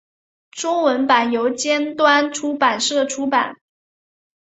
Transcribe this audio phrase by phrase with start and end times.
[0.49, 3.57] 中文版由尖端出版社出版。